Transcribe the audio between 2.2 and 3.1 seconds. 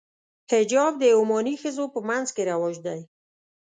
کې رواج دی.